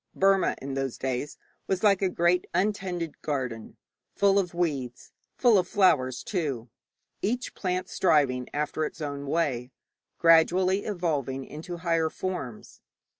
Burma 0.15 0.55
in 0.59 0.73
those 0.73 0.97
days 0.97 1.37
was 1.67 1.83
like 1.83 2.01
a 2.01 2.09
great 2.09 2.47
untended 2.55 3.21
garden, 3.21 3.77
full 4.15 4.39
of 4.39 4.51
weeds, 4.55 5.11
full 5.37 5.59
of 5.59 5.67
flowers 5.67 6.23
too, 6.23 6.71
each 7.21 7.53
plant 7.53 7.87
striving 7.87 8.49
after 8.51 8.83
its 8.83 8.99
own 8.99 9.27
way, 9.27 9.69
gradually 10.17 10.85
evolving 10.85 11.45
into 11.45 11.77
higher 11.77 12.09
forms. 12.09 12.81